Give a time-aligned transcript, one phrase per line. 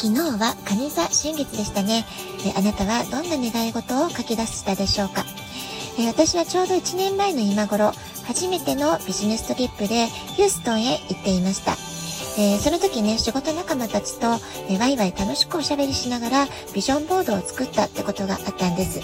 [0.00, 2.06] 昨日は蟹座新月でしたね。
[2.46, 5.26] えあなたはどんな願い事を書き出したでしょうか？
[5.98, 7.92] え私はちょうど1年前の今頃、
[8.26, 11.72] 初めてのビジネストリップでヒューストンへ行っていました。
[12.40, 14.28] えー、その時ね、仕事仲間たちと、
[14.70, 19.02] え、ワイワイ楽しくおしゃべりしながらビジョンボードを作ったってことがあったんです。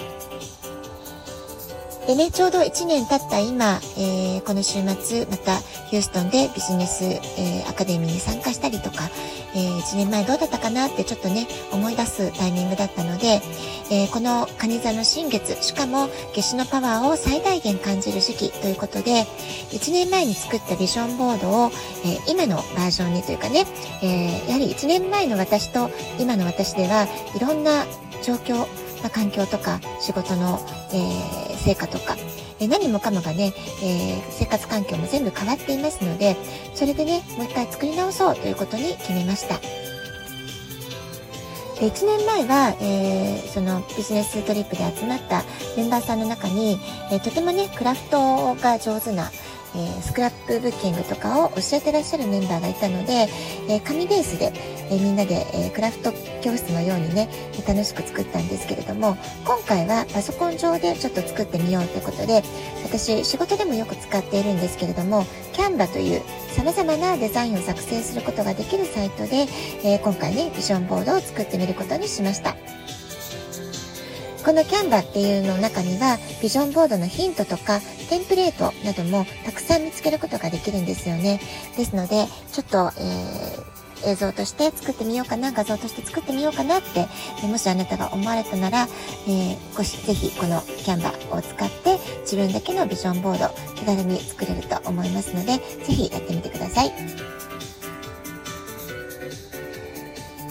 [2.07, 5.57] でね、ちょうど1年経った今、えー、この週末、また
[5.91, 8.36] ヒューストンでビジネス、えー、アカデミーに参、
[9.87, 13.41] 1年前どうだったかなってちょっとね、思い出すタイミングだったので、
[13.89, 19.23] えー、この蟹座の新月、しかも夏至のパワーを最大限感じる時期ということで、
[19.71, 21.71] 1年前に作ったビジョンボードを、
[22.03, 23.65] えー、今のバージョンにというかね、
[24.03, 27.85] えー、やはり1年前の私と今の私ではいろんな
[28.23, 28.65] 状況、ま
[29.05, 30.59] あ、環境とか仕事の、
[30.93, 32.17] え、成果とか、
[32.59, 36.35] え何もかもがね、えー、生活環境も全部変わっていますので、
[36.73, 39.59] それでね、もう一回作り直そうということに決めました。
[41.79, 45.43] で1年前は、えー、そのビジネストリップで集まった
[45.75, 46.79] メンバーさんの中に、
[47.11, 49.29] えー、とてもね、クラフトが上手な、
[49.75, 53.27] えー、スクラップブッキングとかを教えてらっしゃるメンバーがいたので、
[53.69, 54.53] え紙ベースで、
[54.89, 57.29] えみんなで、えクラフト教室のようにね、
[57.67, 62.43] 楽しく作ったんですけれども、今回はパソコン上でちょっと作ってみようということで、
[62.83, 66.21] 私仕事でもよく使っているんですけれども、キャンバという
[66.55, 69.47] 様々なデザインを作成することができるサイトで、
[69.83, 72.55] え、今回ね、ビジョンボードを作ってみることにしました。
[74.47, 81.41] このキャンバっていうの中には、ビジョンボードのヒントとか、テンプレートなどもたくさん見つけることができるんですよね。
[81.75, 87.07] ですので、ちょっと、えー映像として作ってみようかな、画像として作ってみようかなって、
[87.47, 88.87] もしあなたが思われたなら、
[89.27, 97.46] えー、ごし、ぜひこのキャンバーを使って自分だけのビジョンボード気軽に作れると思いますので、ぜひやってみてください。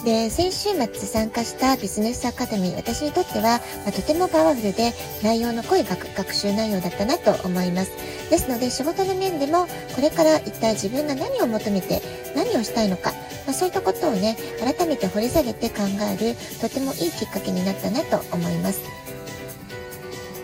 [0.07, 7.91] で、先週末参加したビジネスアカデミー、私にとっては、まあ、とてもパワフルで内容の濃い学習内容だったなと思います。
[8.29, 12.01] ですので、仕事の面でも、これから一体自分が何を求めて、
[12.37, 13.11] 何をしたいのか、
[13.45, 15.79] まあ、そういったことをね、改めて掘り下げて考
[16.09, 18.79] える、とてもいいきっかけになったなと思います。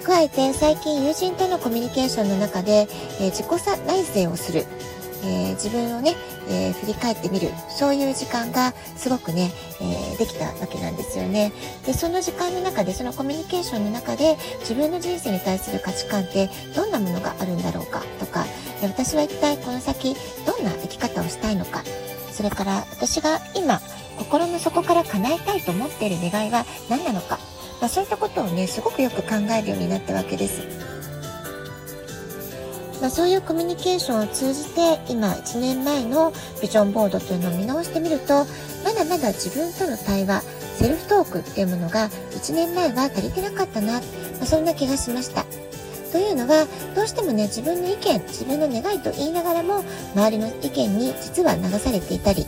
[0.03, 2.89] 加えて最近友人とのコミュニケーションの中で、
[3.21, 4.65] えー、自己内省をする
[5.25, 6.15] えー、自分をね、
[6.49, 7.49] えー、振り返ってみる。
[7.69, 11.51] そういう時間がすごくね、えー、できたわけなんですよね。
[11.85, 18.01] でその時間の中でそのコミュニケーションの中で自分の人生に対する価値観ってどんなものがあるんだろうか？
[18.19, 18.45] とか
[18.81, 20.15] 私は一体この先
[20.45, 21.83] どんな生き方をしたいのか？
[22.31, 23.79] それから私が今
[24.17, 27.39] 心の底から叶えたいと思っている願いは何なのか、
[27.79, 30.61] まあ、そういったことをねすごくよく考えるようになったわけです。
[33.03, 36.31] まあ、そういうコミュニケーションを通じて今1年前の
[36.61, 38.45] ビジョンボードというのを見直してみると
[38.85, 40.41] まだまだ自分との対話
[40.77, 43.99] セルフトークっていうものが1年前は足りてなかったな、ま
[44.43, 45.45] あ、そんな気がしました。
[46.13, 46.65] というのは
[46.95, 49.83] どうしてもね自分の意見自分の願いと言いながらも
[50.15, 52.45] 周りの意見に実は流されていたり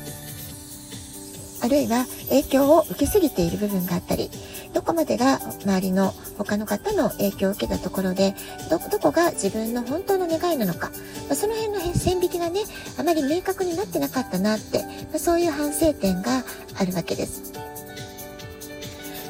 [1.66, 4.30] あるいは影響を受けすぎている部分があったり
[4.76, 8.36] どこまでが周りの他の方の影響を受けたところで、
[8.70, 12.60] ど、どこが自分の本当の願いなのか、まあ、その辺の線引きがね、
[13.00, 16.44] あまり明確になってなかったなって、まあ、そういう反省点が
[16.78, 17.54] あるわけです。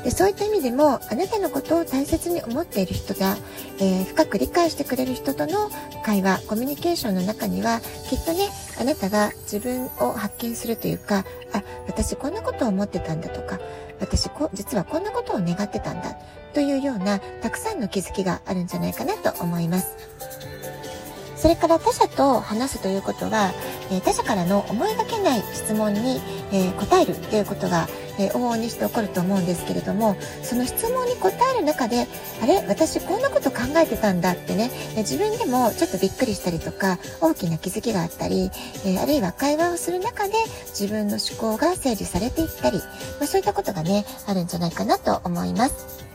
[0.06, 3.38] でそういった意味でもあなたのことを大切に思っている人が、
[3.80, 5.72] えー、深く理解してくれる人との
[6.04, 8.50] 会話コミュニケーションの中にはきっとね
[8.80, 13.60] あなたが自分を発見するというかあ私こんなことを思ってたんだとか
[14.00, 16.16] 私こ実はこんなことを願ってたんだ
[16.54, 19.98] というようなたくさんの気づきがあるんじゃないかなと思います。
[21.36, 23.52] それから他者と話すということは、
[23.92, 26.20] え他者からの思いがけない質問に、
[26.52, 27.88] え答えるということが、
[28.20, 32.08] え往々にして起こると思うんですけれどもその質問に答える中で
[32.42, 32.66] あれ？
[32.68, 38.52] 私こんなこと考えてたんだってね、自分でもちょっとびっくりしたりとか大きな気づきがあったり、
[38.86, 40.34] えあるいは会話をする中で
[40.68, 42.84] 自分の思考が整理されていったり、ま
[43.24, 46.06] あ、そういったことがねあるんじゃないかなと思います。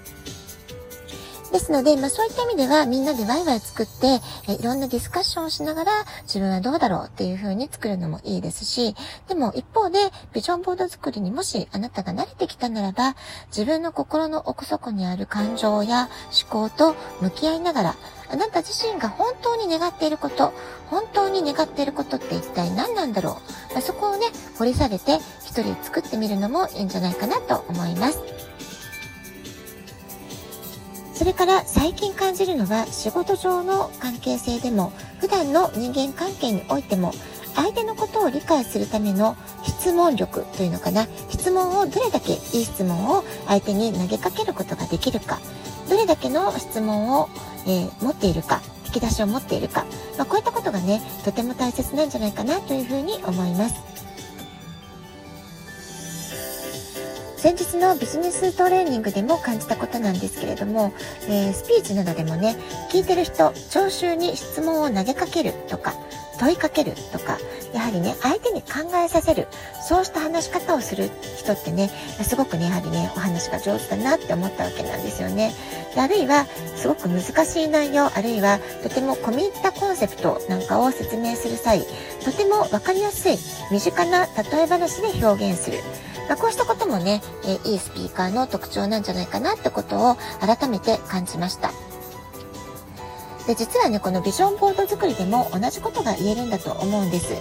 [1.50, 5.92] ですので、まあそういった意味ではみんなでワイワイ作って、えいろんなディスカッションをしながら
[6.22, 8.94] 自分はどうだろうっていう風に作るのもいいですし、
[9.28, 9.98] でも一方で
[10.32, 13.16] ビジョンボード作りにもしあなたが慣れてきたならば、
[13.48, 16.08] 自分の心の奥底にある感情や
[16.50, 17.96] 思考と向き合いながら、
[18.32, 20.52] あなた自身が本当に願っていること、
[20.88, 24.26] 本当に願っていることって一体何なんだろう、まあ、そこをね、
[24.58, 28.49] 掘り下げて一人作ってみるのもいいんじゃないかなと思います。
[31.20, 37.12] それから最近感じるのは仕事上の関係性でも普段の人間関係においても
[37.54, 41.06] 相手のことを理解するための質問力というのかな。
[41.28, 45.40] 質問をどれだけいい質問を相手に投げかけることができるか。
[45.90, 47.28] どれだけの質問を、
[47.66, 48.62] えー、持っているか。
[48.86, 49.84] 引き出しを持っているか、
[50.16, 53.89] まあ、こういったことがねとても大切なんじゃないかなというふうに思います。
[57.40, 60.92] 先日のビジネストレーニングでも感じたことなんですけれども、
[61.26, 62.54] えー、スピーチなどでもね
[62.92, 65.94] 聞いてる人聴衆に質問を投げかけるとか
[66.38, 67.38] 問いかけるとか、
[67.74, 69.46] やはりね、相手に考えさせる、
[69.86, 71.90] そうした話し方をする人ってね、
[72.22, 75.52] すごくね、やはりね、お話が上手だなって思ったわけなんですよね。
[75.94, 76.46] であるいは、
[76.76, 81.84] すごく難しい内容、あるいは、とても込み入ったコンセプトなんかを説明する際、
[82.24, 83.36] とても分かりやすい、
[83.70, 85.80] 身近な例え話で表現する。
[86.30, 91.72] まあ、こうしたこともね、えいいスピーカーの特徴なんじゃないかなってことを改めて感じました。
[93.48, 97.32] で実はねこのビジョンボード作りでも同じことが言えるんだと思うんです。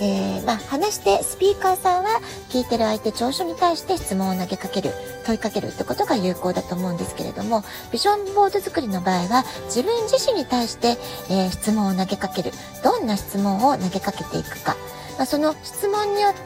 [0.00, 2.20] えー、まあ、話してスピーカーさんは
[2.50, 4.92] 聞いてる相手聴取に対して質問を投げかける
[5.26, 10.90] 問いかけるってことが有効だと思うんですけれどもビジョンボード作りの場合は自分自身に対して、
[11.28, 12.52] えー、質問を投げかける
[12.84, 14.76] どんな質問を投げかけていくか
[15.18, 16.38] まあ、その質問によって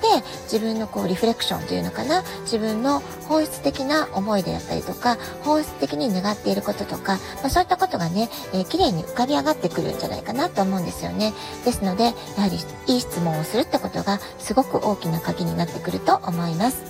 [0.45, 11.35] 自分のこうリフレクションというのかな自分の本質的な思いであったりとか本質的に願っていることとか、まあ、そういったことがね、えー、綺麗に浮かび上がってくるんじゃないかなと思うんですよね。
[11.67, 12.15] ですのでやは
[12.49, 16.83] りいい質問をするってことがすごく大きな鍵になってくると思います。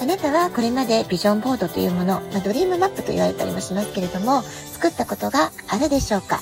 [0.00, 6.40] あなたはこれまでビジョンボードというもの、まあ、ドリームマップと言われたりもしますけれども作ったことがあるでしょうか？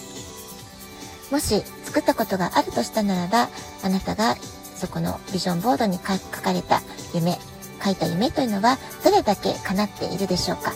[1.31, 1.63] もし
[1.93, 3.51] 作ったことがあるとしたならば、
[3.85, 4.37] あなたが
[4.75, 6.81] そこのビジョンボードに書かれた
[7.13, 7.39] 夢、
[7.85, 10.73] 書いた夢というのはどれだけ叶っているでしょうか？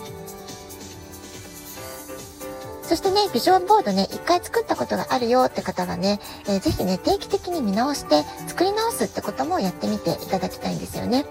[2.82, 11.24] そしてね、ビジョンボードね、一回作ったことがあるよって方はね、えー、ぜひね、定期的に見直して作り直すってこともやってみていただきたいんですよね。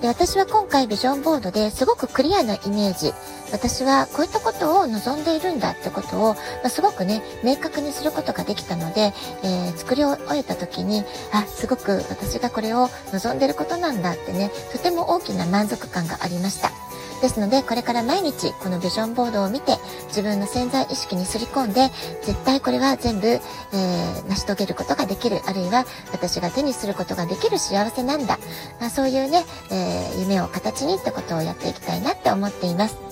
[0.00, 3.12] で私は今回ビジョンボードですごくクリアなイメージ。
[3.52, 9.12] 私はこういったことを望んでいるんだってことを、まあ、すごくね明確にすることができたので、
[9.42, 11.02] えー、作り終えた時に
[11.32, 16.79] あすごく私がこれを望んでることなんだってねとても大きな満足感がありました。
[17.20, 19.72] ですのでこれから毎日このビジョンボードを見て
[20.08, 21.88] 自分の潜在意識にすり込んで
[22.22, 28.38] 絶対これは全部、えー、成し遂げることができるあるいは私が手にすることができる幸せなんだ、
[28.80, 33.10] まあ、そういうね、えー、夢を形にってことをやっていきたいなって思っています。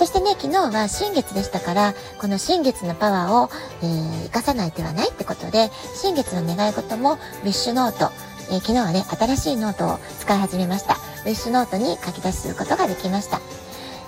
[0.00, 3.50] そしてね、昨日は新月でしたから、この新月のパワーを、
[3.82, 8.10] えー、生かさない手はないってことで、新月の願い事もウィッシュノート、
[8.50, 11.09] えー、昨日はね、新しいノートを使い始めました。
[11.24, 13.40] ウィッシュノートに書き出すことができました。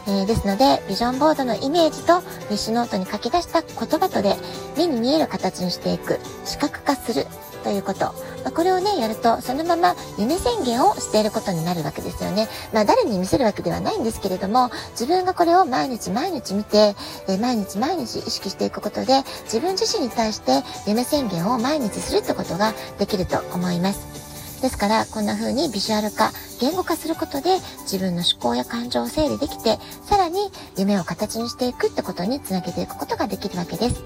[0.07, 2.23] えー、ですので、ビジョンボードのイメージとウィ
[2.53, 4.35] ッシュノートに書き出した言葉とで、
[4.77, 7.27] 目に見える形にしていく、視覚化する
[7.63, 8.13] ということ。
[8.45, 12.49] ま、これをね、やると、そのまま夢宣言をしていることになるわけですよね。
[12.73, 16.97] まあ、誰に見せるわけではないんですけれども、自分がこれを毎日毎日見て、
[17.29, 24.22] えー、毎日毎日意識していくことで、自分自身に対して夢宣言を毎日するってことができると思います。
[24.63, 30.39] ですからこんな風にビジュアル化言語化することで自分の思考や感情を整理できてさらに
[30.79, 34.03] 夢を形にしていくってことにつなげていくことができるわけです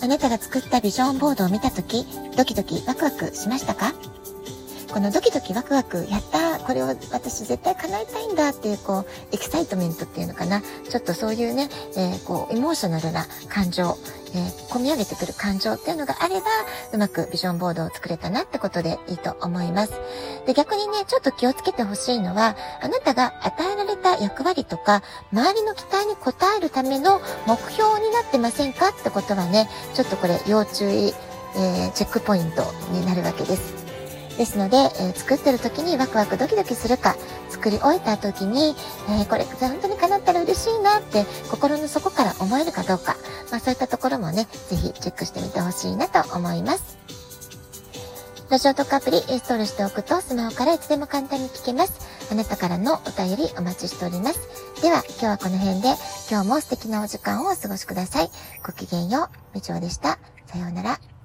[0.00, 3.94] あなたが作ったビジョンボードを見た時ドキドキワクワクしましたか？
[4.92, 10.62] このドキドキワクワク、やったこれを私絶対叶えたいんだっていう、こう、 excitement っていうのかな？
[10.62, 13.96] ちょっとそういうね、えー、こう、エモーショナルな感情、
[14.34, 16.46] えー、込み上げてくる感情っていうのがあれば、
[16.92, 19.92] うまくビジョンボードを作れたなってことでいいと思います。
[20.46, 26.16] で、逆にね、ちょっと気をつけてほしいのは、あなたが与えられた役割とか、周りの期待に応
[26.56, 31.14] えるための目標になってませんかってことはね、ちょっとこれ要注意、
[31.56, 33.77] えー、チェックポイントになるわけです。
[34.38, 37.16] ですので、えー、作ってる時にワクワクドキドキするか、
[37.50, 38.76] 作り終えた時に、
[39.10, 43.16] えー、これ本当に叶ったら嬉しいなって心の底から思えるかどうか、
[43.50, 46.96] まあそういったところもね、ぜひチェックしてみてほしいなと思います。
[48.48, 51.92] ラジオトークアプリインストールしておくとスマホからいつでも簡単に聞けます。
[52.30, 54.40] あなたからのお便りお待ちしております。
[54.80, 55.88] では、今日はこの辺で、
[56.30, 58.30] 今日も素敵なお時間をお過ごしください。
[58.64, 59.28] ごきげんよう。
[59.54, 60.18] みちょうでした。
[60.46, 61.17] さようなら。